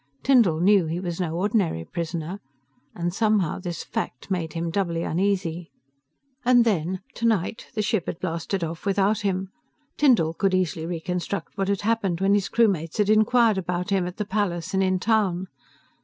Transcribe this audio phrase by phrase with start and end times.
[0.23, 2.39] Tyndall knew he was no ordinary prisoner,
[2.95, 5.69] and somehow, this fact made him doubly uneasy.
[6.43, 9.51] And then, tonight, the ship had blasted off without him.
[9.97, 14.17] Tyndall could easily reconstruct what had happened when his crewmates had inquired about him, at
[14.17, 15.45] the palace and in town.